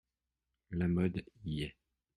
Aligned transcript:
La 0.71 0.87
mode 0.87 1.23
y 1.45 1.61
est. 1.61 1.77